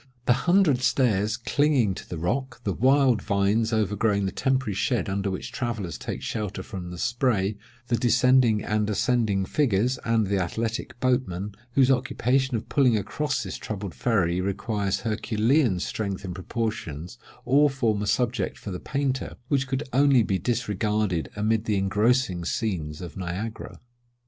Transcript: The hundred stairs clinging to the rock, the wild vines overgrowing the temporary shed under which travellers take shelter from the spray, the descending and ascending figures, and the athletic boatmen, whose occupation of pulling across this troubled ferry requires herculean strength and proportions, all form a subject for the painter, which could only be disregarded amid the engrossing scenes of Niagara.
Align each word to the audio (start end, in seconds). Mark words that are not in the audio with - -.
The 0.25 0.33
hundred 0.33 0.79
stairs 0.81 1.37
clinging 1.37 1.93
to 1.93 2.09
the 2.09 2.17
rock, 2.17 2.61
the 2.63 2.73
wild 2.73 3.21
vines 3.21 3.71
overgrowing 3.71 4.25
the 4.25 4.31
temporary 4.31 4.73
shed 4.73 5.07
under 5.07 5.29
which 5.29 5.51
travellers 5.51 5.99
take 5.99 6.23
shelter 6.23 6.63
from 6.63 6.89
the 6.89 6.97
spray, 6.97 7.55
the 7.85 7.97
descending 7.97 8.63
and 8.63 8.89
ascending 8.89 9.45
figures, 9.45 9.99
and 10.03 10.25
the 10.25 10.39
athletic 10.39 10.99
boatmen, 10.99 11.53
whose 11.73 11.91
occupation 11.91 12.57
of 12.57 12.67
pulling 12.67 12.97
across 12.97 13.43
this 13.43 13.57
troubled 13.57 13.93
ferry 13.93 14.41
requires 14.41 15.01
herculean 15.01 15.79
strength 15.79 16.25
and 16.25 16.33
proportions, 16.33 17.19
all 17.45 17.69
form 17.69 18.01
a 18.01 18.07
subject 18.07 18.57
for 18.57 18.71
the 18.71 18.79
painter, 18.79 19.35
which 19.49 19.67
could 19.67 19.83
only 19.93 20.23
be 20.23 20.39
disregarded 20.39 21.29
amid 21.35 21.65
the 21.65 21.77
engrossing 21.77 22.43
scenes 22.43 23.01
of 23.01 23.15
Niagara. 23.17 23.79